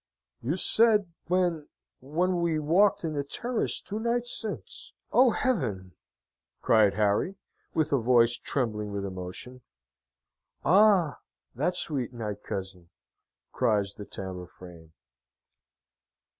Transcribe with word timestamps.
"You 0.41 0.55
said 0.57 1.13
when 1.27 1.69
when 1.99 2.41
we 2.41 2.57
walked 2.57 3.03
in 3.03 3.13
the 3.13 3.23
terrace 3.23 3.79
two 3.79 3.99
nights 3.99 4.35
since, 4.35 4.93
O 5.11 5.29
heaven!" 5.29 5.93
cried 6.59 6.95
Harry, 6.95 7.35
with 7.75 7.93
a 7.93 7.99
voice 7.99 8.33
trembling 8.33 8.91
with 8.91 9.05
emotion. 9.05 9.61
"Ah, 10.65 11.19
that 11.53 11.75
sweet 11.75 12.13
night, 12.13 12.41
cousin!" 12.43 12.89
cries 13.51 13.93
the 13.93 14.05
Tambour 14.05 14.47
frame. 14.47 14.93